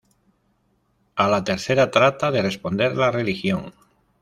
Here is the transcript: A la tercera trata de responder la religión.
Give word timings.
A 1.25 1.27
la 1.33 1.39
tercera 1.51 1.87
trata 1.99 2.31
de 2.31 2.41
responder 2.41 2.91
la 2.97 3.11
religión. 3.11 3.71